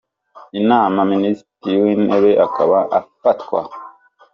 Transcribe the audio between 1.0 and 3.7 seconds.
Minisitiri w’Intebe, akaba afatwa.